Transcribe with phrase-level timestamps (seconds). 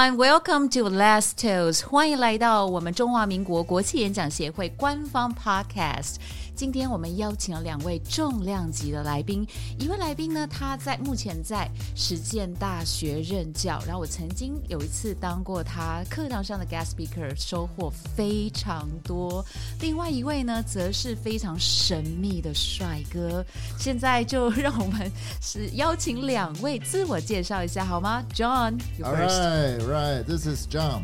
[0.00, 6.14] everyone, welcome to Last Toast，欢迎来到我们中华民国国际演讲协会官方 Podcast。
[6.61, 9.43] 今天我们邀请了两位重量级的来宾，
[9.79, 19.43] 一位来宾呢，他在目前在实践大学任教，然后我曾经有一次当过他课堂上的 guest speaker，收获非常多。
[19.79, 23.43] 另外一位呢，则是非常神秘的帅哥。
[23.79, 29.39] 现在就让我们是邀请两位自我介绍一下好吗？John，you All first。
[29.39, 30.23] right, right.
[30.25, 31.01] This is John.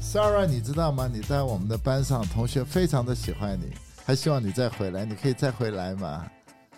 [0.00, 1.10] Sarah，你知道吗？
[1.12, 3.66] 你在我们的班上，同学非常的喜欢你，
[4.04, 5.04] 还希望你再回来。
[5.04, 6.26] 你可以再回来吗？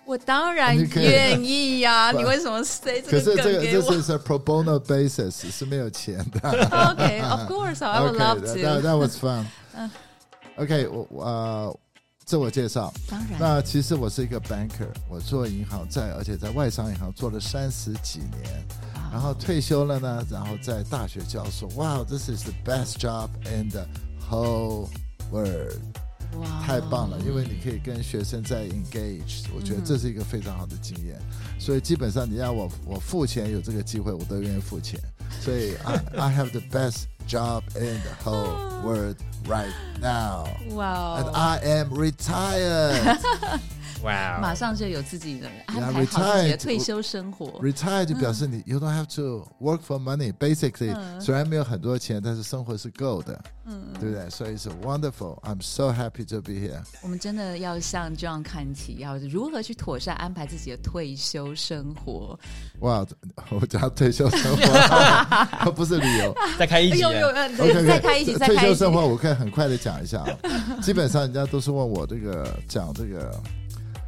[0.04, 6.48] 我当然愿意呀、不你为什么塞可这是这个这个梗给我是是 pro bono basis，是没有钱的。
[6.92, 8.54] OK，of course，I would love to。
[8.54, 9.90] that was fun 嗯。
[10.58, 11.78] OK，我我呃，
[12.24, 12.94] 自我介绍。
[13.10, 18.64] 当然，那其实我是一个 banker，我做银行在，而且在外商银行做了三十几年。
[19.10, 21.66] 然后退休了呢，然后在大学教授。
[21.70, 23.86] Wow, this is the best job in the
[24.30, 24.88] whole
[25.32, 25.80] world.
[26.34, 31.20] 哇太棒了，因为你可以跟学生在 engage，我觉得这是一个非常好的经验。
[31.58, 35.00] 所以基本上你让我我付钱有这个机会，我都愿意付钱。
[35.40, 41.58] 所以 I I have the best job in the whole world right now, 哇 and 哦，I
[41.58, 43.18] am retired.
[44.02, 47.46] 哇马上就有自己的安排好自己的退休生活。
[47.62, 50.32] Retired 就表示你 you don't have to work for money.
[50.32, 54.28] Basically，、嗯虽然没有很多钱，但是生活是够的，嗯，对不对？
[54.30, 55.40] 所以是 wonderful.
[55.42, 56.80] I'm so happy to be here.
[57.02, 62.38] 我们真的要向 John 看齐，要如何去妥善安排自己的退休生活。
[62.80, 63.04] 哇，
[63.50, 66.34] 我讲退休生活 不是旅游。
[66.58, 68.92] 再开一集有有，啊，呃 OK，再开一集，再开一集退休生。
[68.92, 70.28] 活，我可以很快的讲一下啊。
[70.82, 73.40] 基本上人家都是问我这个讲这个，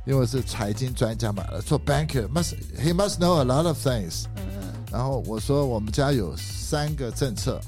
[0.08, 4.24] 因为是财经专家嘛，做 banker must he must know a lot of things。
[4.91, 7.60] 然后我说我们家有三个政策，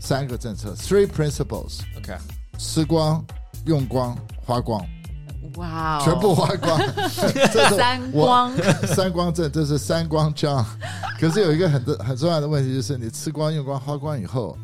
[0.00, 2.16] 三个政策，three principles，OK，
[2.56, 3.24] 吃光、
[3.66, 4.16] 用光、
[4.46, 4.80] 花光，
[5.56, 6.78] 哇哦，全部花光。
[7.52, 8.52] 这是三光，
[8.94, 10.64] 三光正，这是三光 John。
[11.20, 14.56] 可是有一个很很重要的问题，就是你吃光、用光、花光以后，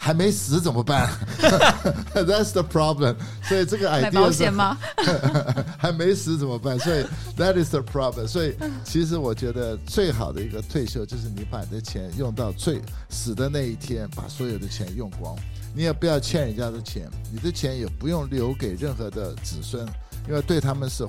[0.00, 1.10] 还没死怎么办？
[2.14, 3.16] That's the problem。
[3.42, 4.78] 所以这个买 idea 是保险吗？
[5.76, 6.78] 还没死怎么办？
[6.78, 7.04] 所以
[7.36, 8.26] that is the problem。
[8.26, 15.36] 所以其实我觉得最好的一个退休，就是你把你的钱用到最死的那一天，把所有的钱用光。
[15.74, 19.84] 你也不要欠人家的钱，你的钱也不用留给任何的子孙，
[20.28, 21.06] 因为对他们是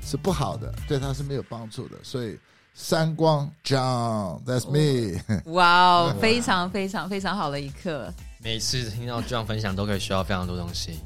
[0.00, 1.96] 是不好的，对他是没有帮助的。
[2.04, 2.38] 所以
[2.72, 5.20] 三光 John，that's me。
[5.52, 8.12] 哇哦，非常非常非常好的一刻。
[8.40, 11.00] 每次听到 John 分享都可以学到非常多东西，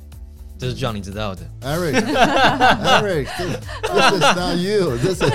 [0.59, 1.41] 这是 John 你知道的。
[1.63, 3.57] Eric，Eric，this
[4.13, 5.33] is not you，this is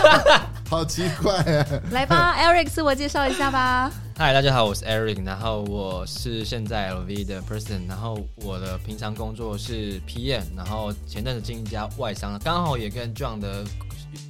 [0.70, 1.66] 好奇怪啊！
[1.90, 3.92] 来吧，Eric，自我介绍一下吧。
[4.16, 13.62] 嗨，大家好，我是 Eric，然后我是现在 LV 的 President，然后我的平常工作是 PM，然后前阵子进一家外商，刚好也跟 John 的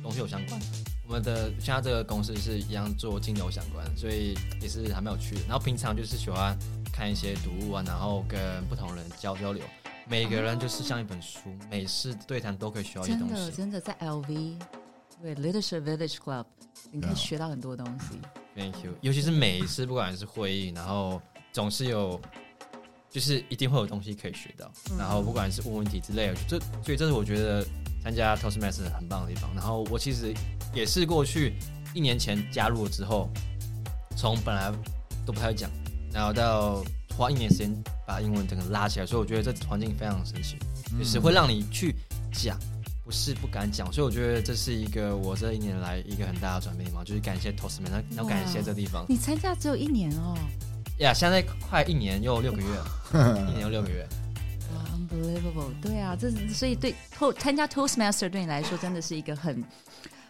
[0.02, 0.60] 东西有相关。
[1.06, 5.42] 我们的现在这个公司是一样做金融相关，所以也是还没有趣的。
[5.48, 6.58] 然后平常就是喜欢
[6.96, 9.62] 看一些读物啊，然后跟不同人交交流。
[10.08, 13.50] 每个人就是像一本书，每次对谈都可以学到一些真的东西。
[13.52, 14.56] 真的在 LV
[15.20, 16.46] 对 Leadership Village Club，
[16.90, 18.20] 你可以学到很多东西。
[18.54, 21.20] Thank you，尤其是每一次不管是会议，然后
[21.52, 22.18] 总是有，
[23.10, 27.66] 就是一定会有东西可以学到，嗯然后不管是问问题之类的，这所以这是我觉得
[28.02, 29.52] 参加 Toastmasters 很棒的地方。
[29.54, 30.32] 然后我其实
[30.72, 31.54] 也是过去
[31.94, 33.28] 一年前加入了之后，
[34.16, 34.72] 从本来
[35.26, 35.68] 都不太会讲，
[36.12, 36.84] 然后到
[37.16, 37.72] 花一年时间
[38.06, 40.58] 把英文整个拉起来，所以我觉得这环境非常神奇，
[40.98, 41.94] 就是会让你去
[42.32, 42.58] 讲。
[43.04, 49.06] 不是不敢讲，所以我觉得这是一个我这一年来一个很大的转变地方，就是感谢 Toastmasters，要感谢这地方。
[49.08, 50.36] 你参加只有一年哦，
[50.98, 51.40] 呀现在
[51.70, 54.04] 快一年又六个月了， 一年又六个月。
[54.74, 55.70] 哇，unbelievable！
[55.80, 56.92] 对啊，这所以对
[57.38, 59.62] 参加 Toastmaster 对你来说真的是一个很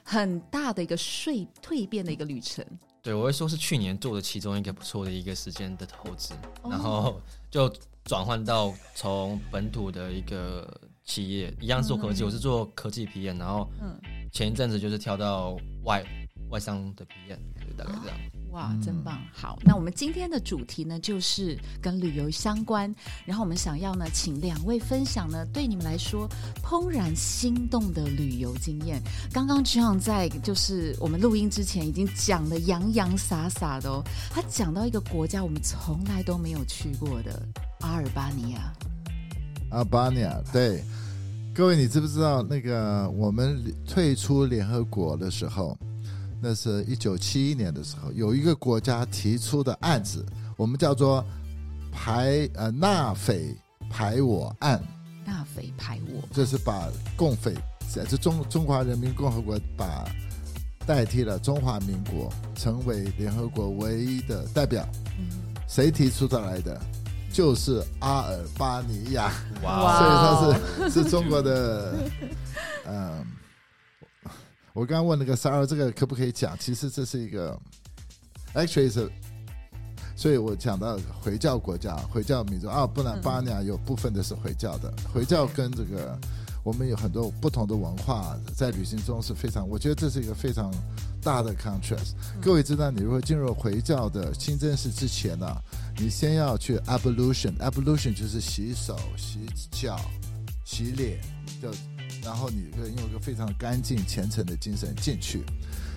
[0.02, 2.62] 很大的一个蜕蜕变的一个旅程。
[3.06, 6.68] 对，我会说是去年做的其中一个不错的一个时间的投资，哦。
[6.68, 7.72] 然后就
[8.04, 10.68] 转换到从本土的一个
[11.04, 13.96] 企业，一样是做科技，嗯我是做科技皮验然后嗯，
[14.32, 16.04] 前一阵子就是跳到外
[16.50, 18.18] 外商的皮验就大概这样。
[18.56, 19.18] 哇，嗯真棒！
[19.30, 22.92] 好，那我们今天的主题呢，就是跟旅游相关。
[23.26, 26.26] 然后我们想要呢，请两位分享呢，对你们来说
[26.64, 28.98] 怦然心动的旅游经验。
[29.30, 37.46] 刚刚 John 在就是我们录音之前已经讲的洋洋洒洒的哦，他讲到一个国家我们从来都没有去过的
[37.80, 38.72] 阿尔巴尼亚。
[39.68, 40.82] 阿尔巴尼亚，对，
[41.54, 45.76] 各位，你知不知道那个我们退出联合国的时候，
[46.40, 50.24] 那是一九七一年的时候，有一个国家提出的案子，
[50.56, 51.24] 我们叫做
[51.90, 53.56] 排呃纳匪
[53.90, 54.82] 排我案，
[55.24, 57.54] 纳匪排我，就是把共匪，
[57.92, 60.04] 这中中华人民共和国把
[60.86, 64.86] 代替了中华民国成为联合国唯一的代表。
[65.18, 65.28] 嗯，
[65.66, 66.80] 谁提出的来的？
[67.32, 69.30] 就是阿尔巴尼亚，
[69.62, 69.98] 哇。
[69.98, 71.94] 所以哇他是 是中国的，
[72.86, 73.26] 嗯，
[74.76, 76.54] 我刚刚问那个三二，这个可不可以讲？
[76.58, 77.58] 其实这是一个
[78.52, 79.10] ，actually 是，
[80.14, 86.18] 所以我讲到回教国家、回教民族啊，不然嗯巴尼亚有部分的是回教的，回教跟这个
[86.62, 90.70] 我们有很多不同的文化，在旅行中是非常，我觉得这是一个非常
[91.22, 92.12] 大的 contrast。
[92.42, 95.46] 各位知道，你如果进入回教的清真寺之前呢、
[95.96, 99.38] 你先要去 ablution，ablution 就是洗手、洗
[99.70, 99.98] 脚、
[100.66, 101.18] 洗脸，
[101.62, 101.70] 就
[102.26, 105.44] 然后你可以用一个非常干净、虔诚的精神进去。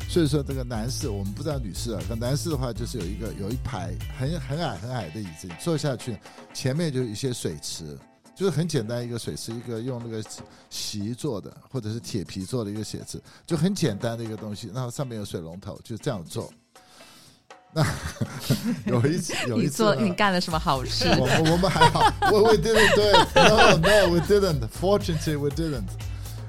[0.07, 6.17] 所以说，这个男士我们不知道女士啊，可男士的话就是有一个有一排很很矮很矮的椅子，你坐下去，
[6.53, 7.97] 前面就有一些水池，
[8.35, 10.23] 就是很简单一个水池，一个用那个
[10.69, 16.51] 席做的或者是铁皮做的一个写字，就很简单的一个东西，然后上面有水龙头，就这样做。
[17.71, 17.85] 那
[18.87, 21.05] 有一次，有一做你干了什么好事？
[21.19, 23.27] 我 我我们还好 we didn't do it.
[23.35, 24.67] No, no, we didn't.
[24.69, 25.85] Fortunately, we didn't.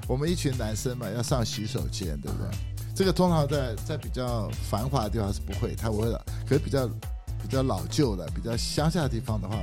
[0.07, 2.47] 我们一群男生嘛，要上洗手间，对不对？
[2.95, 6.25] 这个通常在在比较繁华的地方是不会，他不会的。
[6.47, 9.55] 可是比较比较老旧的、比较乡下的地方的话，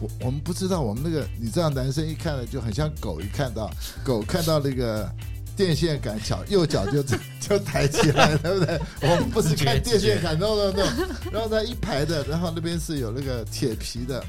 [0.00, 3.70] 我我们不知道，我们那个你知道，男生一看呢就很像狗，一看到
[4.04, 5.10] 狗看到那个。
[5.56, 7.02] 电线杆脚右脚就
[7.38, 8.80] 就抬起来，对不对？
[9.02, 10.84] 我们不是看电线杆，no no no。
[11.30, 14.24] 然后呢，一排的，然后那边是有那个铁皮的，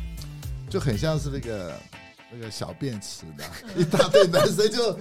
[0.69, 1.73] 就很像是那个
[2.31, 3.43] 那个小便池的，
[3.75, 4.99] 一大堆男生就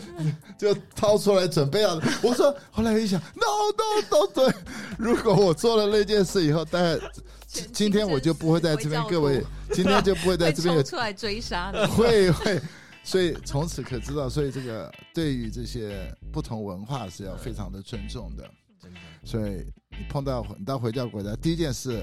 [0.59, 1.95] 就掏出来准备要。
[2.23, 3.47] 我说，后来一想，no
[3.77, 4.55] no no，对，
[4.99, 6.99] 如果我做了那件事以后，大家
[7.47, 11.87] 今今天我就不会在这边，各位，今天就不会在这边 有出来追杀的。
[11.89, 12.61] 会会，
[13.05, 18.49] 所以从此可知道，所以这个对于这些不同文化是要非常的尊重的。
[18.83, 22.03] 真的所以你碰到你到回教国家，第一件事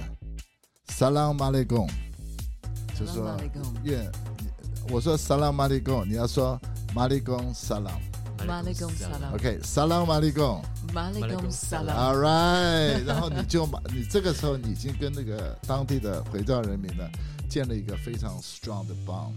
[0.90, 1.90] ，salam alaikum，
[2.98, 4.27] 就说 Salam alaikum 愿你
[4.89, 6.60] 我说 salam alaikum，你要说
[6.95, 8.00] malikum salam。
[8.48, 10.62] Malikum salam OK，salam Malikum。
[10.94, 11.51] Malikum。
[11.51, 11.95] Salam。
[11.95, 17.04] All right，然后你就马，你这个时候你已经跟那个当地的回教人民呢
[17.50, 19.34] 建了一个非常 strong 的 bond，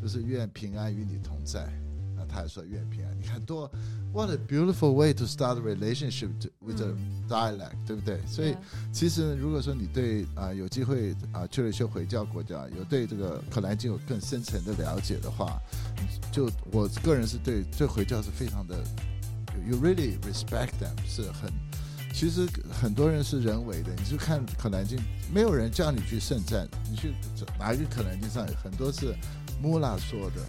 [0.00, 1.68] 就是愿平安与你同在。
[2.16, 3.14] 那他也说愿平安。
[3.20, 3.70] 你看多
[4.16, 6.94] ，what a beautiful way to start a relationship to, with a
[7.28, 8.18] dialect，、对不对？
[8.26, 8.56] 所以
[8.90, 15.60] 其实如果说你对啊、有机会啊、去了一些回教国家，有对这个可兰经有更深层的了解的话，
[16.32, 18.82] 就我个人是对对回教是非常的
[19.68, 21.52] ，you really respect them 是很。
[22.14, 24.96] 其实很多人是人为的，你去看《可兰经》，
[25.30, 27.12] 没有人叫你去圣战，你去
[27.58, 29.14] 哪一个《可兰经》上很多是
[29.60, 30.40] 穆拉说的，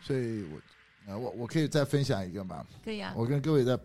[0.00, 0.60] 所以我，
[1.08, 2.64] 呃，我我可以再分享一个嘛？
[2.84, 3.14] 可以啊。
[3.16, 3.80] 我跟各位在，譬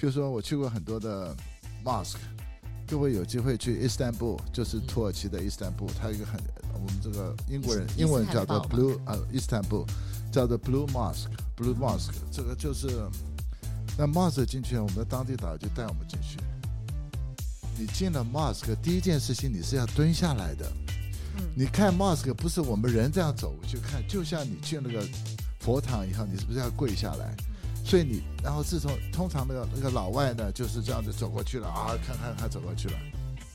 [0.00, 1.36] 如说我去过很多的
[1.84, 2.16] mosque，
[2.88, 6.40] 各位有机会去伊斯坦布，就是土耳其的伊斯坦布，它有一个很
[6.72, 9.86] 我们这个英国人英文叫做 blue 呃伊斯坦布，
[10.32, 12.88] 叫做 blue mosque，blue mosque，这个就是
[13.98, 16.38] 那 mosque 进去，我们的当地导游就带我们进去。
[17.78, 20.66] 你进了 mosque，第一件事情你是要蹲下来的。
[21.36, 25.06] 嗯你看 mosque 不是我们人这样走过去看，就像你进那个
[25.62, 27.34] 佛堂以后，你是不是要跪下来？
[27.84, 32.94] 所以你，然后自从通常那个那个老外呢就是这样子走过去了啊，看看他走过去了。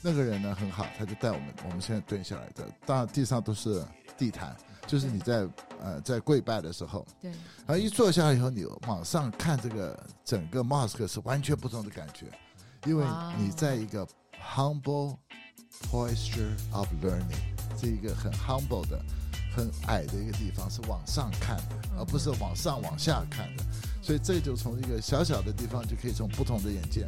[0.02, 3.84] 那个人呢很好，他就带我们，我们现在蹲下来的，当然地上都是
[4.18, 5.48] 地毯，就是你在
[5.82, 7.32] 呃在跪拜的时候，对，
[7.66, 12.26] 然后一坐下来以后，你往上看这个整个 mosque 是完全不同的感觉，
[12.86, 13.06] 因为
[13.38, 14.08] 你在一个
[14.40, 15.18] humble
[15.90, 19.02] posture of learning，这一个很 humble 的、
[19.58, 23.64] 很矮的一个地方是往上看的，而不是往上往下看的，
[24.04, 27.08] 所以这就从一个小小的地方就可以从不同的眼界。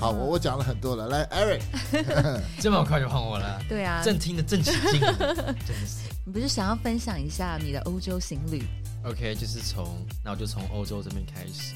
[0.00, 1.60] 好，我我讲了很多了，来，Eric，
[2.58, 6.08] 这么快就换我了，对啊，正听的正起劲，真的是。
[6.24, 8.64] 你不是想要分享一下你的欧洲行旅
[9.04, 9.86] ？OK，就是从
[10.24, 11.74] 那我就从欧洲这边开始，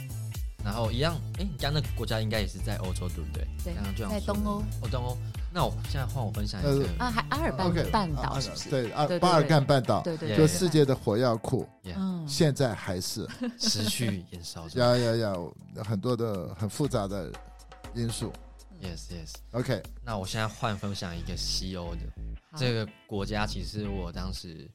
[0.68, 3.48] 然后一样，哎，你刚刚那个国家应该也是在欧洲，对不对？
[3.64, 4.58] 对刚刚就在东欧。
[4.82, 5.16] 哦，东欧。
[5.50, 7.50] 那我现在换我分享一呃个，啊，还阿尔
[7.90, 8.68] 半岛是不是？
[8.68, 13.26] 对，阿对对巴尔干半岛，对对，就对就世界的火药库嗯，现在还是。
[13.58, 14.78] 持续燃烧着。
[14.78, 15.34] 呀呀呀，
[15.82, 17.32] 很多的很复杂的
[17.94, 18.30] 因素。
[18.82, 19.32] Yes Yes。
[19.52, 22.00] OK，那我现在换分享一个西欧的
[22.52, 24.70] 好这个国家，其实我当时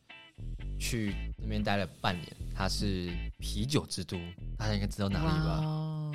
[0.79, 3.09] 去那边待了半年，它是
[3.39, 4.17] 啤酒之都，
[4.57, 6.11] 大家应该知道哪里吧哦，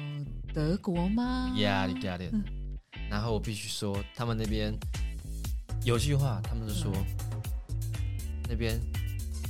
[0.53, 2.35] 德国吗？？Yeah, you got it。
[3.09, 4.75] 然后我必须说，他们那边
[5.85, 6.93] 有句话，他们是说、
[8.49, 8.79] 那边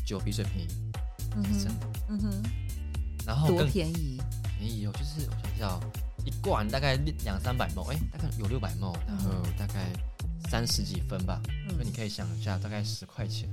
[0.06, 0.92] 酒比水便宜，
[1.34, 1.86] 嗯是真哼，的。
[2.08, 2.42] 嗯哼，
[3.26, 4.20] 然后更多便宜，
[4.58, 5.80] 便宜哦，就是我想一下哦，
[6.24, 6.94] 一罐大概
[7.24, 9.90] 两三百毛，哎，大概有六百毛，然后大概
[10.48, 13.48] 三十几分吧，所以你可以想一下，大概十块钱。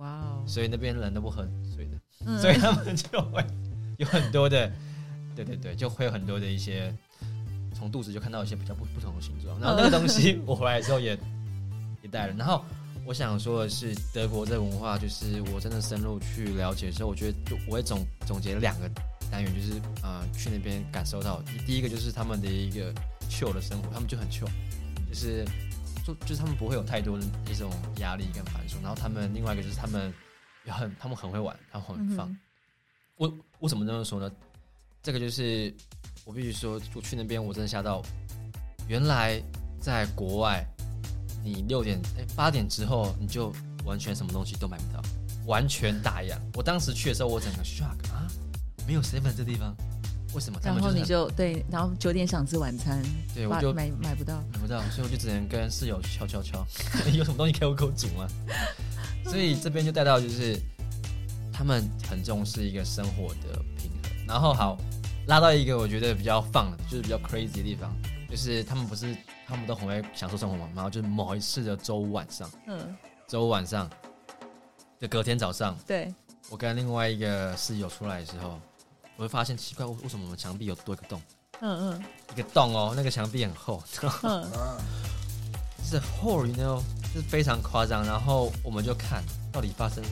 [0.00, 3.44] 哇哦，所以那边人都不喝水的，嗯所以他们就会
[3.98, 4.72] 有很多的，
[5.36, 6.90] 对对对，就会有很多的一些
[7.74, 9.60] 从肚子就看到一些比较不不同的形状。
[9.60, 11.10] 然后那个东西我回来之后也
[12.02, 12.32] 也带了。
[12.32, 12.64] 然后
[13.04, 18.88] 我想说的是，德国这个文化，就是我真的深入去了解之后，我觉得就我也总总结了两个
[19.30, 22.90] 单元，就是呃去那边感受到，第一个就是他们的一个
[23.28, 24.48] chill 的生活，他们就很 chill，
[25.06, 25.44] 就是。
[26.04, 30.12] 就就是他们不会有太多的一种压力跟繁琐，然后他们另外一个就是他们
[30.64, 32.28] 也很他们很会玩，他们很放。
[32.28, 32.38] 嗯
[33.16, 33.28] 我
[33.58, 34.32] 为什么这么说呢？
[35.02, 35.74] 这个就是
[36.24, 38.02] 我必须说，我去那边我真的吓到，
[38.88, 39.38] 原来
[39.78, 40.64] 在国外，
[41.44, 43.52] 你六点哎八点之后你就
[43.84, 45.02] 完全什么东西都买不到，
[45.44, 46.38] 完全打烊。
[46.54, 48.26] 我当时去的时候，我整个 shock 啊，
[48.86, 49.76] 没有 seven 这地方，
[50.34, 50.58] 为什么？
[50.62, 53.02] 然后你就对，然后九点想吃晚餐，
[53.34, 56.64] 对我就买买买不到，买不到，所以我就只能跟室友敲敲敲，
[57.12, 58.26] 有什么东西可以我给我煮吗？
[59.26, 60.58] 所以这边就带到就是
[61.52, 64.78] 他们很重视一个生活的平衡，然后好
[65.26, 67.92] 拉到一个我觉得比较放的，就是比较 crazy 的地方，
[68.28, 72.96] 就是他们不是他们都很会享受生活嘛，然后就是某一次的周五晚上，嗯，
[73.28, 73.88] 周五晚上
[75.00, 76.12] 就隔天早上，对，
[76.48, 78.58] 我跟另外一个室友出来的时候，
[79.20, 81.20] 我会发现奇怪，为为什么我们墙壁有多一个洞？
[81.60, 82.02] 嗯嗯
[82.34, 83.82] 一个洞哦，那个墙壁很厚，
[85.84, 86.80] 是 hole，you know，
[87.12, 88.02] 就是非常夸张。
[88.02, 89.22] 然后我们就看
[89.52, 90.02] 到底发生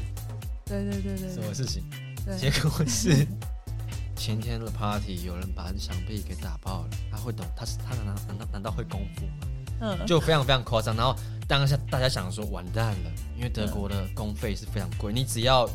[0.67, 1.83] 对对对对对什么事情，
[2.27, 3.27] 对，结果是
[4.15, 6.91] 前天的 party 有人把墙壁给打爆了。
[7.11, 9.33] 他会懂，他是他难道难道难道会功夫吗？
[9.81, 10.95] 嗯，就非常非常夸张。
[10.95, 11.17] 然后
[11.49, 15.67] 当下大家想说完蛋了，因为德国的工费是非常贵，你只要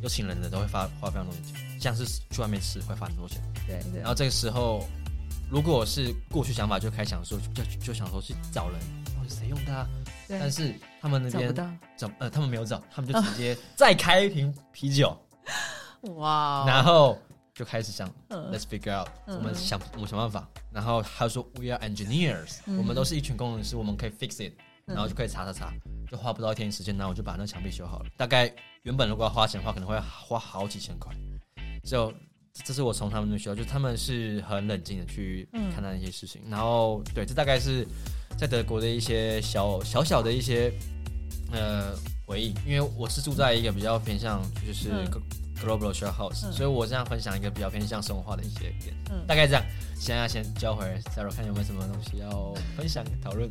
[0.00, 3.42] 有请人的都会发花非常多钱，像是去外面吃会花很多钱。
[3.66, 4.86] 对对然后这个时候，
[5.50, 8.78] 如果是过去想法，就开始想说，就就就想说去找人，
[9.16, 9.86] 到底谁用它？
[10.28, 15.14] 对，但是他们那边找不到，找呃，他们没有找，他们就 直接再开一瓶啤酒，
[16.14, 17.18] 哇哦，然后
[17.54, 20.48] 就开始想嗯 Let's figure out，嗯我们想我们想办法。
[20.70, 24.54] 然后他说 We are engineers，嗯我们都是一群工程师，我们可以 fix it，
[24.86, 25.72] 嗯然后就可以查查查，
[26.10, 28.06] 就花不到一天时间，然后我就把那墙壁修好了。
[28.16, 28.50] 大概
[28.82, 31.14] 原本如果要花钱的话，可能会花好几千块。
[31.82, 32.12] 就
[32.64, 35.70] 这是我从他们那学到，就他们是很冷静的去嗯。
[35.72, 36.42] 看待一些事情。
[36.50, 37.86] 然后对，这大概是
[38.36, 40.72] 在德国的一些小小小的一些
[41.52, 41.94] 呃
[42.26, 45.22] 回忆，因为我是住在一个比较偏向就是嗯。
[45.62, 46.52] Global share house，、嗯。
[46.52, 49.24] 所以我这样分享一个比较偏向生活化的一些点，嗯。
[49.28, 49.62] 大概这样。
[50.04, 53.48] 现在先交回 Sarah，看有没有什么东西要分享讨论。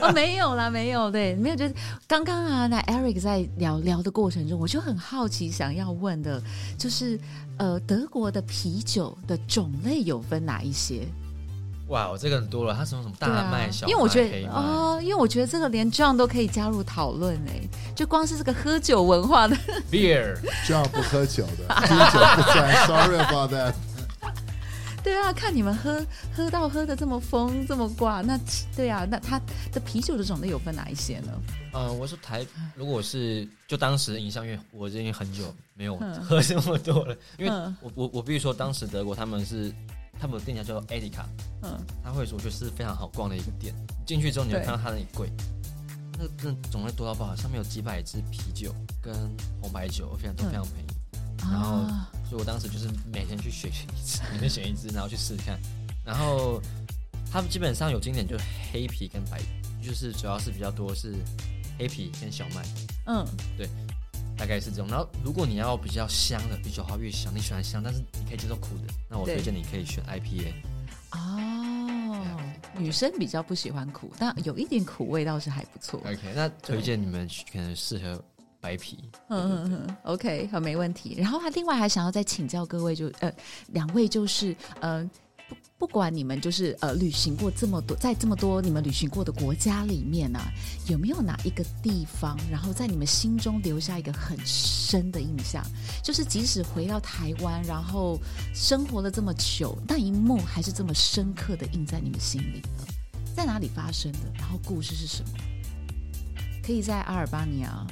[0.00, 1.74] 哦，没有啦，没有，对，没有，就是
[2.08, 6.42] 刚刚啊，那 Eric 在聊聊的过程中，我就很好奇，想要问的，
[6.76, 7.16] 就是
[7.58, 11.06] 呃，德国的啤酒的种类有分哪一些？
[11.86, 17.60] 哇，我这个很多了，它什么什么大麦、小麦、因为我觉得哦，因为我觉得这个连 John 都可以加入讨论哎，
[17.94, 19.56] 就光是这个喝酒文化的
[19.92, 23.74] ，beer，John 不喝酒的，啤酒不算，sorry about that。
[25.04, 28.40] 对啊，看你们喝喝到喝的这么疯这么挂，那
[28.74, 29.38] 对啊，那它
[29.70, 31.32] 的啤酒的种类有分哪一些呢？
[31.74, 32.44] 嗯，我说台，
[32.74, 39.70] 如果是就当时的印象，因为我已经很久没有嗯喝这么多了，因为嗯我我我必须说，当时德国他们是
[40.18, 41.28] 他们的店家叫 e d i c a
[41.62, 43.74] 嗯，他会说，我觉得是非常好逛的一个店。
[44.06, 45.30] 进去之后，你会看到它的柜，
[46.18, 49.14] 那真的种类多到爆，上面有几百支啤酒跟
[49.60, 50.86] 红白酒，非常都嗯非常便宜。
[51.50, 55.56] 然后啊，所以我当时就是每天去选一支， 每天选一支，然后去试试看。
[56.04, 56.60] 然后
[57.30, 59.40] 他们基本上有经典就是黑皮跟白，
[59.80, 61.14] 就是主要是比较多是
[61.78, 62.66] 黑皮跟小麦，
[63.06, 63.24] 嗯
[63.56, 63.68] 对
[64.36, 64.88] 大概是这种。
[64.88, 70.52] 然后如果你要比较香的，比酒花越香，你喜欢香，但是你可以接受苦的，那我推荐你可以选 IPA。
[71.12, 72.40] 哦，
[72.76, 76.00] 女生比较不喜欢苦，但有一点苦味倒是还不错。
[76.00, 78.20] OK，那推荐你们可能适合
[78.64, 78.98] 白皮。
[79.28, 81.14] 嗯嗯嗯，OK，好，没问题。
[81.18, 83.30] 然后他另外还想要再请教各位就，呃
[83.66, 85.04] 两位就是呃
[85.46, 85.54] 不
[85.84, 90.50] 不管你们就是呃旅行过这么多，在这么多你们旅行过的国家里面啊，
[90.88, 95.62] 有没有哪一个地方，然后在你们心中留下一个很深的印象？
[96.02, 98.18] 就是即使回到台湾，然后
[98.54, 102.86] 生活了这么久，那一幕还是这么深刻的印在你们心里呢？
[103.36, 104.20] 在哪里发生的？
[104.38, 105.28] 然后故事是什么？
[106.66, 107.86] 可以在阿尔巴尼亚，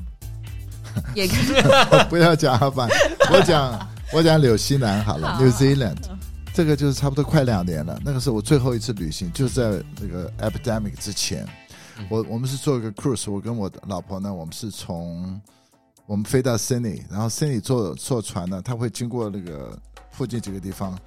[1.15, 1.63] 也可以。
[2.11, 2.89] 不要讲阿班，
[3.33, 5.97] 我讲我讲纽西兰好了好，New Zealand。
[6.55, 7.99] 这个就是差不多快两年了。
[8.05, 11.47] 那个是我最后一次旅行，就是在那个 epidemic 之前。
[12.09, 15.41] 我我们是做一个 cruise，我跟我老婆呢，我们是从
[16.07, 19.79] 我们飞到 Sydney，然后 Sydney 坐坐船呢，它会经过那个
[20.11, 20.99] 附近几个地方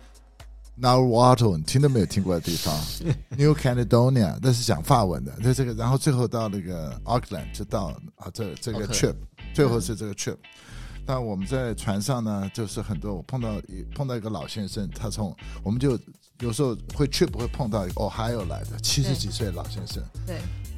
[0.77, 2.73] n a r w a t o 你听都没有听过的地方
[3.37, 5.33] ，New Caledonia，那是讲法文的。
[5.39, 9.15] 那这个，然后最后到那个 Auckland 就到啊，这这个 trip，
[9.55, 10.37] 最后是这个 trip。
[11.07, 13.61] 那我们在船上呢，就是很多我碰到
[13.95, 15.97] 碰到一个老先生，他从我们就
[16.39, 20.37] 有时候会 trip 会碰到一个 Ohio 来的七十几岁的老先生，对。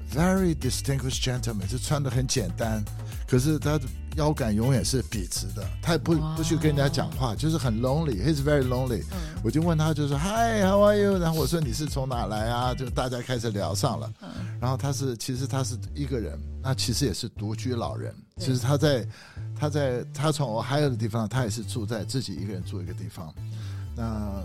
[0.09, 2.81] Very distinguished gentleman，就穿的很简单，
[3.27, 3.83] 可是他的
[4.15, 5.61] 腰杆永远是笔直的。
[5.81, 8.15] 他也不不去跟人家讲话，就是很 lonely。
[8.25, 9.03] He's very lonely。
[9.43, 11.19] 我就问他，就说 Hi，How are you？
[11.19, 12.73] 然后我说你是从哪来啊？
[12.73, 14.13] 就大家开始聊上了。
[14.59, 18.13] 然后他是其实他是一个人，那其实也是独居老人。
[18.37, 19.07] 其实他在
[19.59, 23.33] 他在他从我还有的地方，他也是住在自己一个人住一个地方。
[23.95, 24.43] 那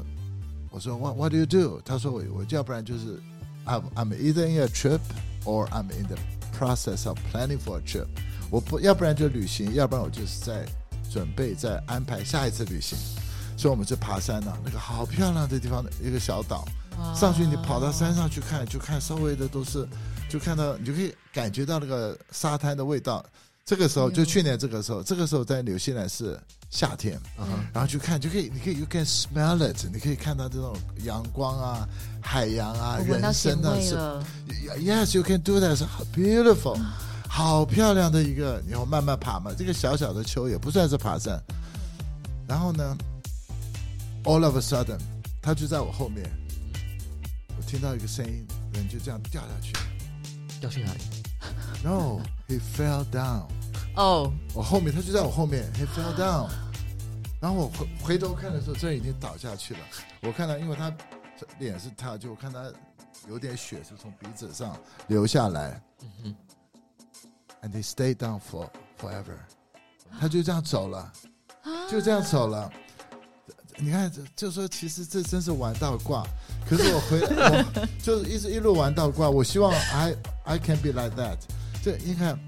[0.71, 1.81] 我说 What What do you do？
[1.85, 3.21] 他说我我要不然就是
[3.67, 5.01] I'm I'm either in a trip。
[5.45, 6.17] or I'm in the
[6.57, 8.07] process of planning for a trip。
[8.49, 10.65] 我不要不然就旅行，要不然我就是在
[11.11, 12.97] 准备在安排下一次旅行。
[13.57, 16.65] 所以我们去爬山呢，那个好漂亮的地方，一个小岛，
[17.15, 19.87] 上去你跑到山上去看，就看稍微的都是，
[20.29, 23.25] 就看到你就可以感觉到那个沙滩的味道。
[23.65, 26.37] 这个时候就去年这个时候，这个时候在纽西兰是
[26.69, 27.17] 夏天，
[27.73, 31.89] 然后去看就可以，你可以 you can smell it，你可以看到这种阳光啊、
[32.21, 33.95] 海洋啊、人生啊是
[34.81, 36.77] ，yes you can do that，是 beautiful，
[37.29, 41.41] 好漂亮的一个，然后慢慢爬嘛，这个小小的丘也不算是爬山，
[42.49, 42.99] 然后呢
[44.25, 44.99] ，all of a sudden，
[45.41, 46.29] 他就在我后面，
[47.63, 48.45] 我听到一个声音，
[48.75, 49.73] 人就这样掉下去，
[50.61, 51.01] 掉去哪里
[51.85, 53.47] ？No, he fell down.
[53.95, 56.51] 哦，我后面他就在我后面，he fell down。
[57.41, 59.81] 然后我回回头看的时候，这人已经倒下去了。
[60.23, 60.93] 我看到，因为他
[61.61, 62.69] 脸是他，就我看他
[63.29, 65.81] 有点血是从鼻子上流下来。
[67.63, 68.69] And he stayed down for
[69.01, 69.39] forever。
[70.19, 71.13] 他就这样走了，
[71.89, 72.73] 就这样走了。
[73.79, 76.27] 你看，就说其实这真是玩到挂。
[76.69, 79.29] 可是我回， 我就是一直一路玩到挂。
[79.29, 81.39] 我希望 I I can be like that。
[81.83, 82.39] 这你看，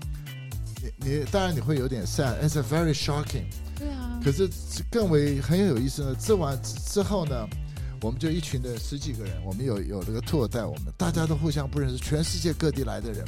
[0.81, 3.47] 你你当然你会有点 sad，it's a very shocking。
[3.79, 4.21] 对啊。
[4.23, 4.49] 可是
[4.91, 6.17] 更为很有意思呢。
[6.19, 7.49] 这完之后呢，
[8.01, 13.25] 我们就一群的十几个人，我们有有这个 tour 带我们，大家都互相不认识，全世界各地来的人。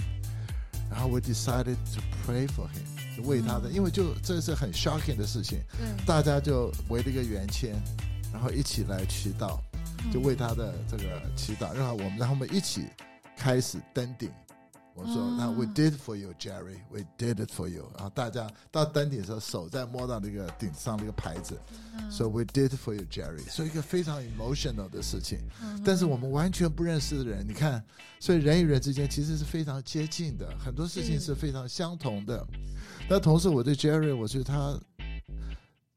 [0.88, 2.86] 然后 we decided to pray for him，
[3.24, 5.60] 为他的，因为就这是很 shocking 的事情。
[6.06, 7.74] 大家就围了一个圆圈，
[8.32, 9.58] 然后一起来祈祷，
[10.12, 12.86] 就为他的这个祈祷，然后我们然后我们一起
[13.36, 14.30] 开始登顶。
[14.98, 16.78] 我说：“那 We did for you, Jerry.
[16.90, 21.54] We did it for you。”然后大家到登顶的时候，手在摸到那个顶上那个牌子，
[22.10, 25.40] 说 “We did for you, Jerry。”所以一个非常 emotional 的事情。
[25.84, 27.84] 但是我们完全不认识的人，你看，
[28.18, 32.42] 所以人与人之间其实是非常接近的，很多事情是非常相同的。
[33.09, 34.79] 那同时，我对 Jerry，我觉得他，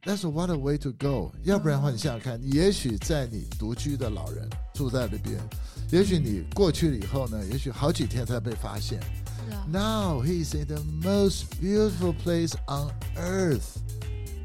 [0.04, 1.32] That's what a way to go。
[1.44, 5.38] 要不然的话，你想想看，也许在你独居的老人住在那边。
[5.90, 9.00] 也许你过去了以后呢，也许好几天才被发现。
[9.70, 13.76] Now he's in the most beautiful place on earth,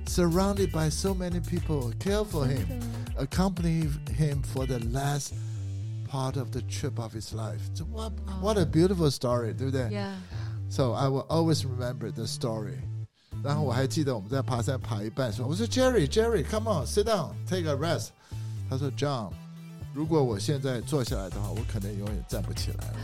[0.05, 2.67] surrounded by so many people care for him,
[3.17, 5.33] accompany him for the last
[6.09, 7.61] part of the trip of his life.
[7.73, 8.11] So what
[8.41, 9.89] what a beautiful story, 对不对？
[9.89, 10.15] Yeah.
[10.74, 12.78] So I will always remember the story.
[13.44, 18.08] 然后我还记得我们在爬山爬一半说，我说 Jerry Jerry，come on sit down take a rest。
[18.68, 19.30] 他说 John。
[19.94, 22.96] 如果我现在坐下来的话，我可能永远站不起来了。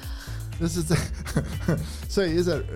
[0.58, 0.96] 那是在，
[2.08, 2.66] 所以也是，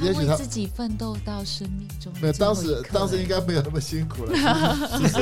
[0.00, 2.10] 也许他自己奋斗到生命中。
[2.18, 4.32] 没有，当时当时应该没有那么辛苦了。
[4.96, 5.18] 只是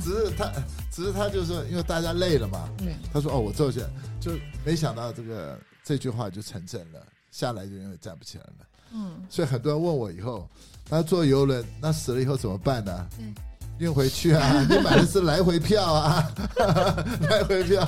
[0.00, 0.52] 只是他，
[0.92, 2.68] 只是他就是说，因为大家累了嘛。
[3.12, 3.80] 他说：“哦，我坐下。”
[4.22, 4.30] 就
[4.64, 7.04] 没想到这个这句话就成真了，
[7.36, 8.66] 下来就永远站不起来了。
[8.92, 9.22] 嗯。
[9.28, 10.48] 所以很多人问我以后，
[10.88, 13.06] 那坐游轮，那死了以后怎么办呢？
[13.78, 14.64] 运回去啊！
[14.70, 16.32] 你买的是来回票啊，
[17.28, 17.86] 来回票。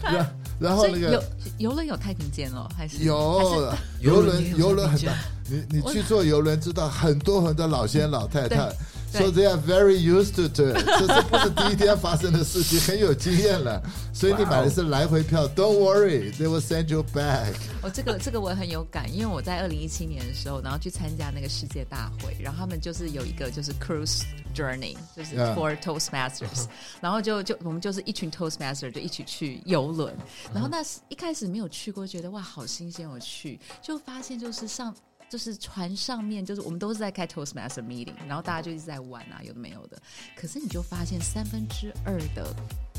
[0.00, 1.22] 然然后那个游
[1.58, 5.12] 游轮有太平间哦，还是有游轮游轮很大。
[5.48, 8.70] 你你去坐游轮，知道很多很多老先老太太。
[9.12, 10.54] So they are very used to it。
[10.54, 13.82] 这这不是第一天发生的事情，很有经验了。
[14.14, 17.54] 所以你买的是来回票，Don't worry, they will send you back。
[17.82, 24.22] 哦，这个这个我很有感，因为我在二零一七年的时候，然后去参加那个世界大会，然后他们就是有一个就是 cruise
[24.54, 26.66] journey，就是 for Toastmasters，
[27.00, 30.14] 然后就就我们就是一群 Toastmaster 就一起去游轮，
[30.54, 34.94] 然后那一开始没有去过，觉得哇好新鲜，我去就发现就是上。
[35.30, 39.96] 就是船上面，就是我们都是在开 Toastmaster meeting，然后大家就一直在玩啊，有的没有的。
[40.36, 42.52] 可是你就发现三分之二的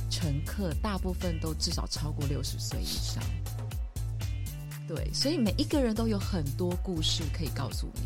[0.10, 3.22] 乘客大部分都至少超过六十岁以上。
[4.88, 8.02] 对，所以每一个人都有很多故事可以告诉你。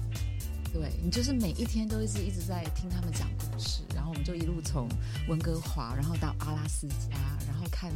[0.74, 4.90] 对你就是每一天都一直一直在听他们讲故事，然后我们就一路从
[5.30, 7.16] 温哥华，然后到阿拉斯加，
[7.48, 7.90] 然后看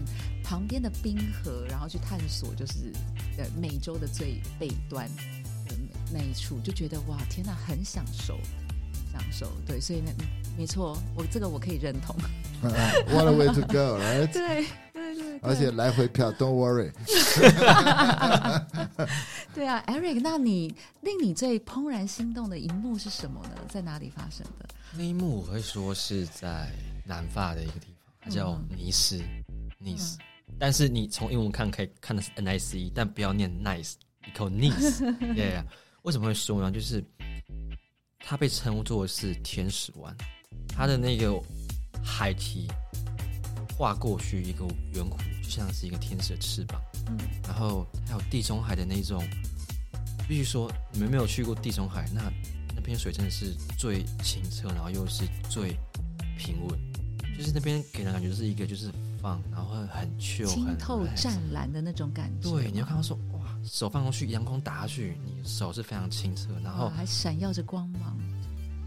[0.43, 2.93] 旁边的冰河，然后去探索就是
[3.37, 5.09] 呃美洲的最北端
[6.11, 8.43] 那一处，就觉得哇天哪，很享受，很
[9.11, 9.51] 享受。
[9.65, 10.11] 对，所以呢，
[10.57, 12.15] 没错，我这个我可以认同。
[12.61, 14.27] What a way to go, right？
[14.33, 16.91] 对对对对，而且来回票，Don't worry。
[19.53, 23.51] 对啊，Eric，那你令你最怦然心动的一幕是什么呢？
[23.69, 24.67] 在哪里发生的？
[24.93, 26.69] 那一幕我会说是在
[27.05, 29.23] 南法的一个地方，它叫嗯尼斯，
[29.77, 30.17] 尼斯。
[30.57, 33.93] 但是你从英文看可以看的是 N I C，但不要念 nice，
[34.27, 34.99] 一口 nice。
[35.33, 35.63] yeah，
[36.03, 36.71] 为什么会说呢？
[36.71, 37.03] 就是
[38.19, 40.15] 它被称作是天使湾，
[40.67, 41.33] 它的那个
[42.03, 42.67] 海堤
[43.77, 46.81] 划过去一个圆弧，就像是一个天使的翅膀。
[47.07, 49.27] 嗯然后还有地中海的那种，
[50.27, 52.31] 必须说你们没有去过地中海，那
[52.75, 55.75] 那片水真的是最清澈，然后又是最
[56.37, 56.79] 平稳，
[57.35, 62.51] 就是那边给人感觉是一个就是放，然后很 chill，很清透湛蓝的那种感觉。
[62.51, 68.17] 对，你要看到说哇，手放过去，阳光打下去，你的手是非常清澈，然后还闪耀着光芒。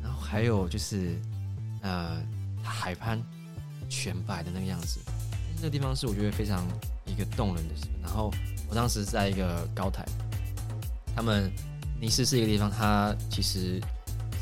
[0.02, 1.16] 然后还有就是
[1.80, 2.20] 呃
[2.62, 3.22] 海滩
[3.88, 5.00] 全白的那个样子，
[5.56, 6.66] 那个地方是我觉得非常
[7.06, 7.86] 一个动人的事。
[8.02, 8.32] 然后
[8.68, 10.04] 我当时在一个高台，
[11.14, 11.50] 他们
[12.00, 13.80] 尼斯是一个地方，它其实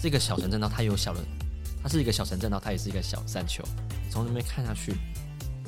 [0.01, 1.21] 是一个小城镇，然后它有小的，
[1.83, 3.63] 它是一个小城镇，然后它也是一个小山丘。
[4.11, 4.95] 从那边看下去，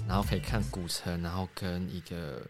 [0.09, 2.41] 然后可以看古城，然后跟一个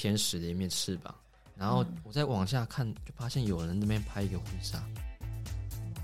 [0.00, 1.12] 天使的一面翅膀。
[1.56, 1.96] 然后嗯。
[2.04, 4.80] 我再往下看，就发现有人那边拍一个婚纱。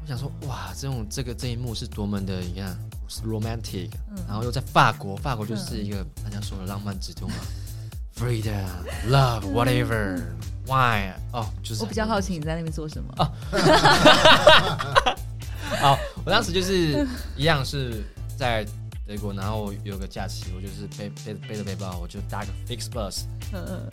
[0.02, 2.76] 我想说，哇，这种这个这一幕是多么的，你看
[3.24, 4.16] ，romantic，、嗯。
[4.26, 7.34] 然后又在法国，法国就是一个、大家说的浪漫之都嘛
[8.16, 8.66] ，freedom、
[9.08, 10.20] love、whatever、
[10.66, 13.14] why，哦，就是我比较好奇你在那边做什么。
[13.16, 13.30] 哦，
[16.26, 18.02] 我当时就是一样是
[18.36, 18.66] 在
[19.06, 23.90] 德国，然后有个假期，我就是背背背着背包，我就搭个 Fix Bus，嗯嗯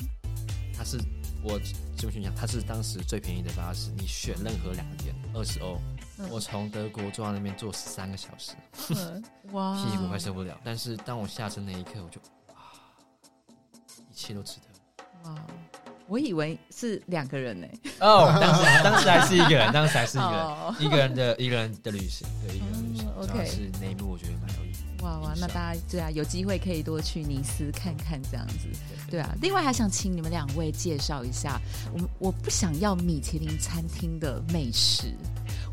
[0.78, 0.98] 它是
[1.44, 1.60] 我
[1.98, 5.78] 这你讲，它是当时最便宜的巴士，你选任何两个点，二十欧。
[6.18, 8.52] 嗯我从德国坐到那边坐十三个小时，
[8.90, 10.56] 嗯，哇，屁股快受不了。
[10.64, 12.22] 但是当我下车那一刻，我就
[12.54, 12.70] 啊，
[14.12, 15.30] 一切都值得。
[15.30, 15.36] 哇，
[16.08, 17.68] 我以为是两个人呢。
[18.02, 23.08] 哦，当时当时还是一个人，当时还是一个人， 哦一个人的一个人的旅行，对，一个人的旅行。
[23.08, 24.76] 嗯主要 OK 是那一幕我觉得蛮有意义。
[25.02, 28.68] 哇哇，那大家对啊，有机会可以多去尼斯看看这样子。
[29.10, 31.60] 对对啊，另外还想请你们两位介绍一下，
[31.94, 35.14] 我我不想要米其林餐厅的美食，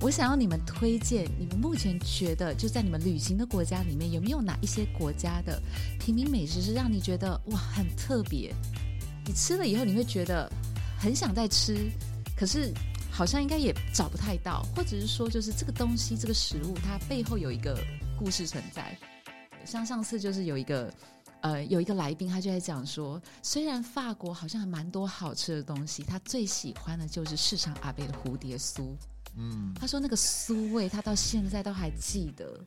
[0.00, 5.62] 我想要你们推荐，你们目前觉得就在你们旅行的国家里面，有没有哪一些国家的
[6.00, 8.52] 平民美食是让你觉得哇很特别？
[9.26, 10.50] 你吃了以后你会觉得
[10.98, 11.90] 很想再吃，
[12.34, 12.72] 可是
[13.10, 17.78] 好像应该也找不太到，或者是说就是这个东西这个食物它背后有一个
[18.18, 18.96] 故事存在。
[19.68, 20.92] 像上次就是有一个
[21.42, 28.96] 呃有一个来宾，他就在讲说，虽然法国好像还蛮多好吃的东西，他最喜欢的就是市场阿贝的蝴蝶酥。
[29.36, 32.58] 嗯，他说那个酥味，他到现在都还记得，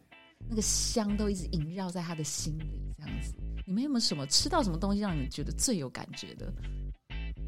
[0.47, 3.33] 那个香都一直萦绕在他的心里，这样子。
[3.65, 6.53] 你们有没有什么吃到什么东西让你们觉得最有感觉的？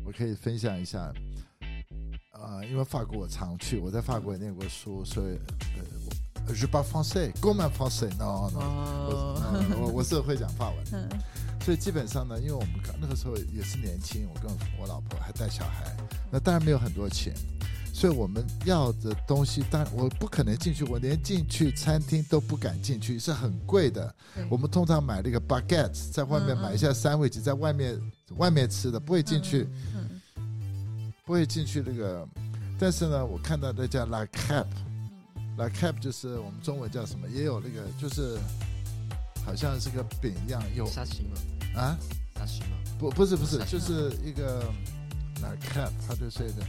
[0.03, 1.13] 我可以分享一下。
[2.33, 5.37] 呃，因为法国我常去，我在法国也念过书，所以
[6.49, 11.09] ，je parle français，comme un français，no no，我呃我我是会讲法文，嗯
[11.63, 15.95] 所以基本上呢，因为我们刚那个时候也是年轻，我跟我老婆还带小孩，
[16.29, 17.33] 那当然没有很多钱，
[17.93, 24.45] 所以我们要的东西，当然我不可能进去，我连进去餐厅都不敢进去，是很贵的对。
[24.49, 27.97] 我们通常买那个 baguette，在外面嗯嗯买一下三味鸡，在外面
[28.35, 30.21] 外面吃的，不会进去，嗯
[31.25, 32.27] 不会进去那个。
[32.77, 34.25] 但是呢，我看到那家 La
[35.57, 38.37] Cap，La Cap 就是我们中文叫什么，也有那个就是
[39.45, 41.25] 好像是个饼一样，有沙琪
[41.73, 41.97] 玛，啊。
[42.35, 44.71] 沙琪玛，不，不是，不是不，是就是一个
[45.41, 46.63] 那 cap，它就是一个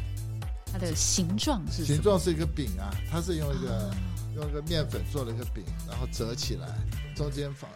[0.66, 3.94] 它的形状是形状是一个饼啊，它是用一个、啊。
[4.34, 6.66] 用一个面粉做了一个饼，然后折起来，
[7.14, 7.70] 中间放。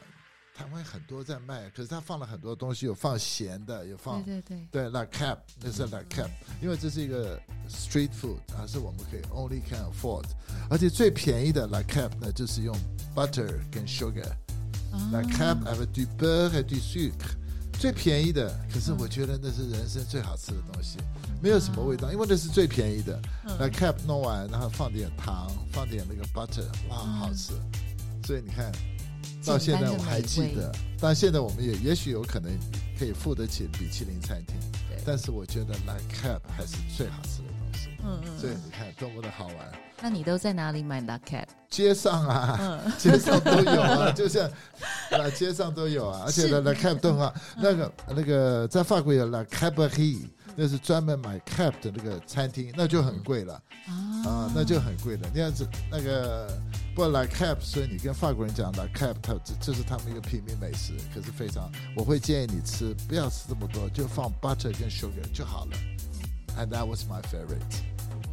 [0.58, 6.28] 台湾很多在卖，可是他放了很多东西，有放咸的，有放对对对，对 la cap，那是 la cap，
[6.60, 10.24] 因为这是一个 street food 啊，是我们可以 only can afford，
[10.68, 12.76] 而且最便宜的 la cap 呢，就是用
[13.14, 14.28] butter 跟 sugar。
[14.90, 15.22] 啊。
[15.30, 17.36] cap avec du beurre et du sucre，
[17.78, 20.98] 最便宜的，可是我觉得那是人生最好吃的东西，
[21.40, 23.22] 没有什么味道，因为那是最便宜的。
[23.60, 27.52] La cap 弄完，然后放点糖，放点那个 butter，哇，好吃。
[28.24, 28.72] 所以你看，
[29.48, 32.50] 到现在我还记得，但现在我们也也许有可能
[32.98, 34.56] 可以付得起米其林餐厅，
[35.04, 37.88] 但是我觉得 La Cap 还是最好吃的东西。
[38.04, 39.56] 嗯嗯所以你看多么的好玩，
[40.02, 41.46] 那你都在哪里买 La Cap？
[41.70, 44.46] 街上啊，嗯， 街上都有啊， 就像
[45.10, 47.34] 啊，街上都有啊，而且呢，La Cap 都很好。
[47.56, 53.54] 那个那个在法国有 La Cabaret，那是专门买 Cap 的那个餐厅，那就很贵了。
[53.86, 53.92] 啊。
[54.26, 55.28] 啊，那就很贵了。
[55.34, 56.48] 那样子那个
[56.98, 65.76] 不 La Cap，所以你跟法国人讲 La Cap，它这这是他们一个平民美食，可是非常，我会建议你吃，不要吃这么多，就放 butter 跟 sugar 就好了。
[66.56, 67.62] And that was my favorite。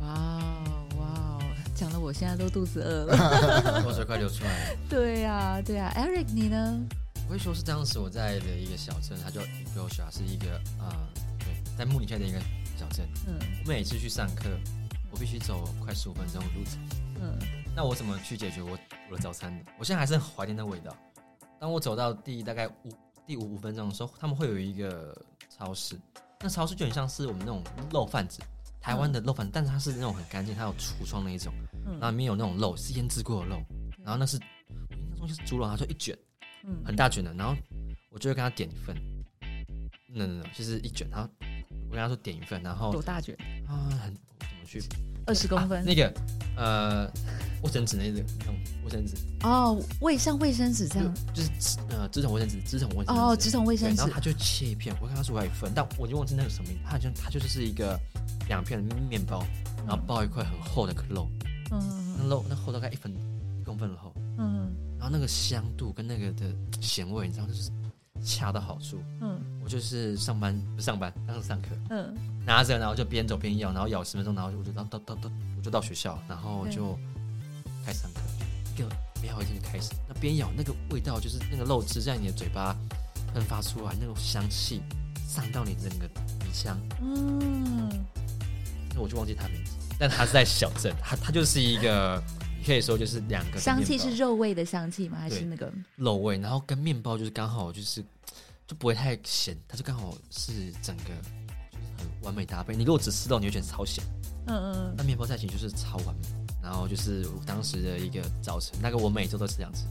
[0.01, 1.41] 哇哦哇哦，
[1.75, 3.83] 讲的我现在都肚子饿了。
[3.83, 4.77] 口水快流出来了。
[4.89, 6.81] 对呀、对呀、e r i c 你呢？
[7.27, 11.47] 我会说是当时我在的一个小镇，它叫 e g o s h a 是一个啊、呃对，
[11.77, 12.39] 在慕尼黑的一个
[12.75, 13.07] 小镇。
[13.27, 14.49] 嗯我每次去上课，
[15.11, 16.79] 我必须走快十五分钟的路程。
[17.21, 17.37] 嗯
[17.75, 18.77] 那我怎么去解决我
[19.11, 19.71] 我的早餐的？
[19.77, 20.95] 我现在还是很怀念那味道。
[21.59, 22.89] 当我走到第大概五
[23.27, 25.13] 第五五分钟的时候，他们会有一个
[25.49, 25.99] 超市，
[26.39, 27.61] 那超市就很像是我们那种
[27.91, 28.39] 肉贩子，
[28.79, 33.61] 台湾的肉贩子，但是它是那种很干净，它有橱窗那一种，然后嗯里面有那种肉是腌制过的肉，
[33.99, 36.17] 然后那是我印象中就是猪肉，它就一卷
[36.63, 37.53] 嗯很大卷的，然后
[38.09, 38.95] 我就会跟他点一份
[40.07, 41.29] ，no no no，就是一卷，然后
[41.89, 43.35] 我跟他说点一份，然后多大卷？
[43.67, 44.81] 啊很怎么去
[45.25, 46.13] 二十公分、啊那个
[46.55, 47.11] 呃
[47.63, 51.13] 卫生纸那个那种卫生纸，哦，卫像卫生纸这样。
[51.33, 53.21] 就就是纸呃纸筒卫生纸，纸筒卫生纸。
[53.21, 57.99] 哦，纸筒卫，生纸然后他就切一片，我看他说我要一份，但我就忘记那个什么他好像他就是一个
[58.47, 59.43] 两片的面包，
[59.87, 61.27] 然后包一块很厚的肉，
[61.71, 62.29] 嗯那嗯。
[62.29, 63.11] 肉那厚大概一分
[63.59, 64.71] 一公分的厚，嗯。
[64.99, 67.71] 然后那个香度跟那个的咸味，你知道就是
[68.25, 68.99] 恰到好处。
[69.21, 72.13] 嗯我就是上班不上班，当时上课，嗯
[72.45, 76.95] 拿着然后就边走边咬，然后咬十分钟，然后我就到到到到我就到学校，然后就
[77.83, 78.21] 开始上课，
[78.75, 78.87] 一个
[79.21, 79.91] 美好一天就开始。
[80.07, 82.75] 那边咬那个味道，就是那个肉汁在你的嘴巴
[83.33, 84.83] 喷发出来，那种香气
[85.27, 86.07] 散到你整个
[86.39, 87.89] 鼻腔，嗯，
[88.93, 92.21] 那我就忘记他名字，但他是在小镇，他他就是一个，
[92.59, 95.17] 你可以说就是两个香气是肉味的香气吗？
[95.19, 95.73] 还是那个？
[95.95, 98.05] 肉味，然后跟面包就是刚好就是
[98.67, 101.03] 就不会太咸，它就刚好是整个
[101.71, 102.75] 就是很完美搭配。
[102.75, 104.03] 你如果只吃到，你会觉得超咸，
[104.47, 106.27] 嗯嗯那面包在一起就是超完美。
[106.63, 109.85] 然后就是我当时的一个早晨，那个我每周都吃两次，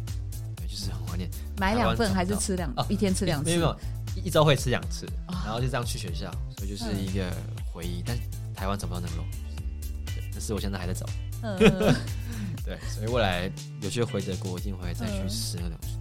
[0.56, 1.30] 对，就是很怀念。
[1.56, 3.48] 买两份还是吃两哦一天吃两次？
[3.48, 3.78] 没有没有，
[4.16, 7.32] 一一周会吃两次，哦然后就这样去学校，所以就是一个
[7.72, 8.02] 回忆。
[8.04, 8.18] 但
[8.56, 9.22] 台湾找不到那个肉，
[10.06, 11.06] 对，但是我现在还在找，
[12.66, 13.48] 对，所以未来
[13.80, 15.96] 有机会回德国，我一定会再去嗯吃那个东西。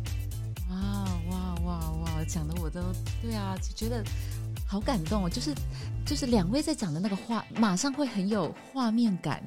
[0.74, 2.82] 哇哇哇哇，讲的我都
[3.22, 4.04] 对啊，就觉得
[4.68, 5.30] 好感动哦。
[5.30, 5.54] 就是
[6.06, 9.44] 就是两位在讲的那个话，马上会很有画面感。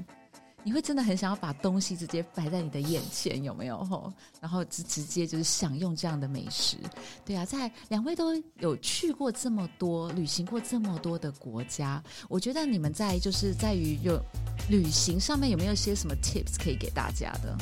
[0.62, 3.84] 你会真的很想要把东西直接摆在你的眼前，有没有？
[3.84, 6.76] 吼，然后直直接就是享用这样的美食。
[7.24, 14.20] 对啊，在两位都有去过这么多、旅行过这么多的国家，我觉得你们在就是在于有
[14.68, 17.56] 旅行上面有没有些什么 tips 可以给大家的？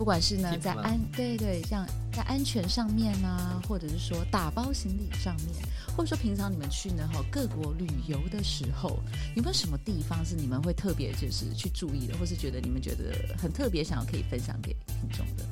[0.00, 5.48] 不管是呢在安对对，像在安全上面啊，或者是说打包行李上面，
[5.94, 8.98] 或者说平常你们去呢哈各国旅游的时候，
[9.36, 15.44] 有没有什么地方是你们会特别就是去注意的，或是觉得你们觉得很特别，想要可以分享给听众的？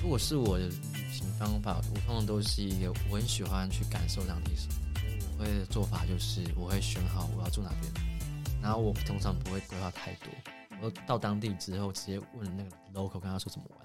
[0.00, 7.92] 如果是我的旅行方法，我通常都是一个我很喜欢去感受当地生活，所以我会的做法就是我会选好我要住哪边，
[8.62, 10.28] 然后我通常不会规划太多，
[10.82, 13.78] 我到当地之后直接问那个 local 跟他说怎么玩。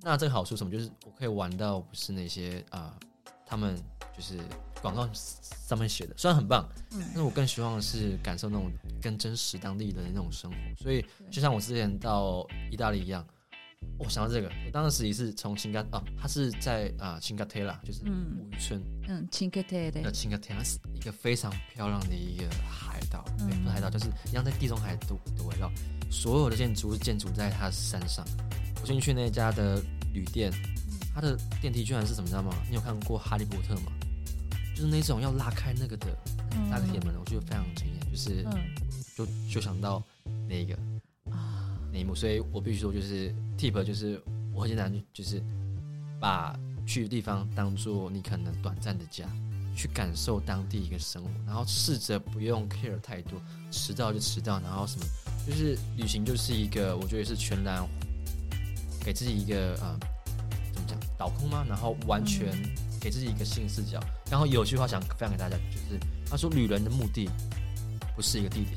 [0.00, 0.70] 那这个好处什么？
[0.70, 2.96] 就是我可以玩到不是那些啊、
[3.44, 3.76] 他们
[4.16, 4.38] 就是
[4.80, 8.70] 广告上面写的，虽然很棒，嗯但是我更希望是感受那种
[9.02, 10.56] 更真实当地的那种生活。
[10.76, 13.26] 所以就像我之前到意大利一样，
[13.98, 25.70] 我想到这个，我当时也是从青冈啊，它是在啊青冈特拉，就是嗯五渔村嗯 k t e 的的，青冈特拉，是一个非常漂亮的一个海岛，嗯对，不是海岛，就是一样在地中海的的围绕，
[26.10, 28.24] 所有的建筑是建筑在它山上。
[28.80, 30.52] 我进去那家的旅店，
[31.14, 32.54] 它的电梯居然是怎么，你知道吗？
[32.68, 33.92] 你有看过《哈利波特》吗？
[34.74, 36.06] 就是那种要拉开那个的
[36.52, 38.52] 嗯拉个铁门的，我觉得非常惊艳，就是嗯
[39.16, 40.00] 就就想到
[40.48, 40.74] 那个
[41.32, 44.22] 啊，那一幕，所以我必须说，就是 tip 就是
[44.54, 45.42] 我很简单，就是
[46.20, 49.26] 把去的地方当做你可能短暂的家，
[49.74, 53.42] 去感受当地一个生活，然后试着不用 care 太多，
[53.72, 55.04] 迟到就迟到，然后什么，
[55.48, 57.82] 就是旅行就是一个我觉得是全然
[59.02, 59.98] 给自己一个呃
[60.74, 61.64] 怎么讲倒空吗？
[61.66, 62.52] 然后完全
[63.00, 63.98] 给自己一个新视角。
[64.30, 67.30] 然后有句话想分享给大家，就是他说旅人的目的
[68.14, 68.76] 不是一个地点，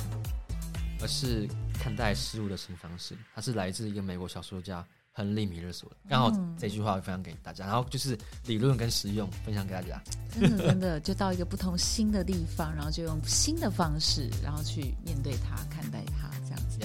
[1.01, 3.17] 而是看待事物的新方式。
[3.35, 10.01] 他是来自一个美国小说家亨利米勒说的，刚好嗯这句话分享给大家，然后就是理论跟实用分享给大家。
[10.31, 15.61] 真的真的就到一个不同新的地方，然后就用新的方式，然后去面对它、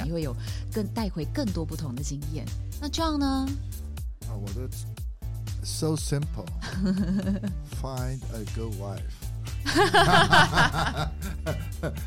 [0.06, 0.32] 你会有
[0.72, 2.46] 更带回更多不同的经验。
[2.80, 3.48] 那 John 呢？
[4.28, 4.68] 啊，我的
[5.64, 6.46] so simple.
[7.82, 9.02] Find a good wife.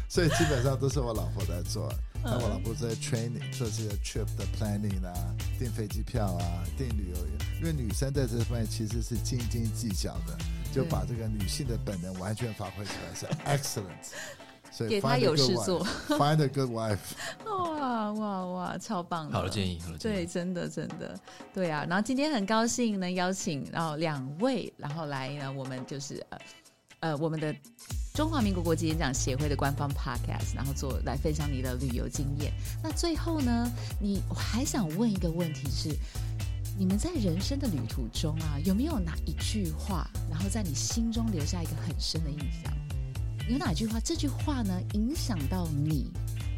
[0.08, 5.14] 所以基本上都是我老婆在做，那我老婆在 training 做这些 trip 的 planning 啊，
[5.60, 7.18] 订飞机票啊，订旅游，
[7.60, 10.38] 因为女生在这方面其实是斤斤计较的，
[10.74, 14.14] 就把这个女性的本能完全发挥出来，是 excellent。
[14.72, 16.98] 所以给他有事做 find a good wife。
[17.46, 19.34] 哇哇哇，超棒的！
[19.38, 21.20] 好的建议，好的建对，真的真的，
[21.54, 21.86] 对啊。
[21.90, 26.38] 然后今天很高兴能邀请然后两位，然后来呢，我们就是呃
[27.02, 27.56] 呃我们的
[28.14, 32.52] 中华民国国际演讲协会的官方 podcast，然后做来分享你的旅游经验。
[32.84, 35.96] 那最后呢，你我还想问一个问题是。
[36.78, 42.72] 你们在人生的旅途中啊，有没有哪一句话，然后在你心中留下一个很深的印象？
[43.50, 44.00] 有哪句话？
[44.00, 46.12] 这句话呢，影响到你，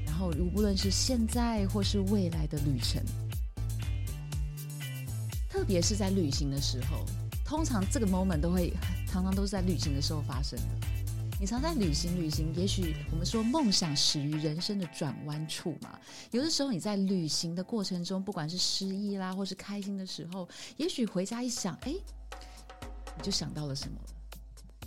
[0.06, 3.01] 然后无论是现在或是未来的旅程，
[5.49, 7.06] 特别是在旅行的时候，
[7.45, 8.73] 通常这个 moment 都会
[9.08, 10.88] 常常都是在旅行的时候发生的。
[11.39, 15.97] 你常在旅行，旅行，也许我们说梦想始于人生的转弯处嘛。
[16.32, 21.93] 有的时候你在旅行的过程中，不管是失意啦，或是开心的时候，也许回家一想，哎，
[23.15, 23.97] 你就想到了什么？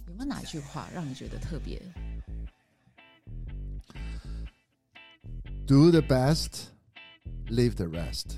[0.06, 1.80] 有没有哪一句话让你觉得特别
[5.66, 6.66] ？Do the best,
[7.48, 8.36] leave the rest。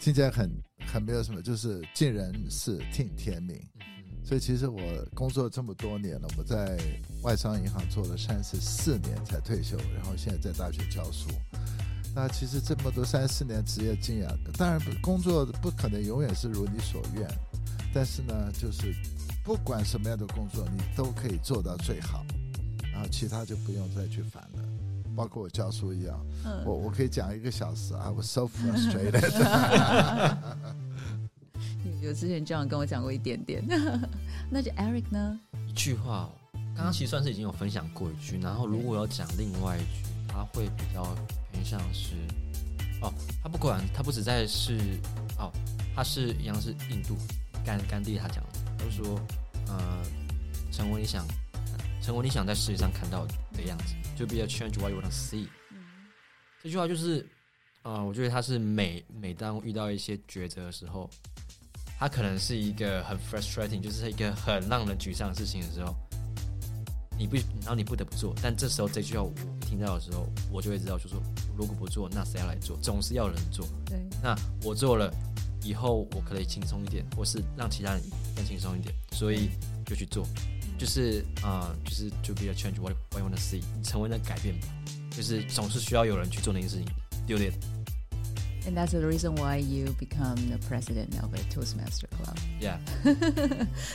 [0.00, 0.50] 听起来很
[0.86, 3.60] 很没有什么，就是尽人事，听天命。
[4.24, 4.80] 所以其实我
[5.14, 6.78] 工作这么多年了，我在
[7.22, 11.28] 外商银行做了三十四年才退休，然后现在在大学教书。
[12.14, 17.26] 那其实这么多三十四年职业经验，当然不工作不可能永远是如你所愿，
[17.92, 18.94] 但是呢，就是
[19.48, 22.22] 不管什么样的工作，你都可以做到最好，
[22.92, 24.62] 然后其他就不用再去烦了。
[25.16, 29.24] 包括我教书一样，嗯我我可以讲一个小时啊， 我 so frustrated。
[32.02, 33.64] 有之前这样跟我讲过一点点。
[34.52, 35.40] 那就 Eric 呢？
[35.66, 36.30] 一句话哦，
[36.76, 39.86] 刚刚其实算是已经有分享过一句，然后如果要讲另外一句，
[40.28, 41.02] 他会比较
[41.52, 42.12] 偏向是，
[43.00, 43.10] 哦，
[43.42, 44.76] 他不管他不只在是，
[45.38, 45.50] 哦，
[45.96, 47.16] 他是一样是印度
[47.64, 49.20] 甘甘地他讲的，他就说，
[49.66, 50.02] 呃，
[50.72, 51.26] 成为你想
[52.00, 55.48] 成为你想在世界上看到的样子，就 be a change what you want to see。
[56.62, 57.26] 这句话就是，
[57.82, 61.10] 呃，我觉得他是每每当遇到一些抉择的时候，
[61.98, 65.94] 他可能是一个很 frustrating，就是一个很让人沮丧的事情的时候，
[67.18, 68.34] 你不，然后你不得不做。
[68.42, 71.20] 但这时候这句话我一听到的时候，我就会知道，就说
[71.56, 72.76] 如果不做，那谁要来做？
[72.78, 73.66] 总是要人做。
[73.84, 75.12] 对，那我做了
[75.68, 78.02] 以后，我可以轻松一点，或是让其他人
[78.34, 79.50] 更轻松一点，所以
[79.84, 80.26] 就去做。
[80.78, 84.68] 就是啊、就是 to be a change what I want to see，成为那改变吧。
[85.10, 86.86] 就是总是需要有人去做那件事情，
[87.26, 87.52] 丢脸。
[88.66, 92.36] And that's the reason why you become the president of a Toastmaster Club。
[92.60, 92.76] Yeah，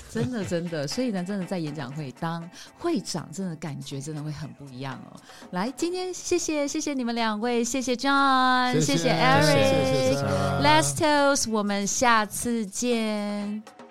[0.09, 2.49] 真的真的，所以呢，真的在演讲会当
[2.79, 5.19] 会长，真的感觉真的会很不一样哦。
[5.51, 9.45] 来，今天谢谢谢谢你们两位，谢谢 John，谢谢谢谢谢 Eric。
[9.45, 13.82] 谢谢 Sarah Let's Toast，我们下次见。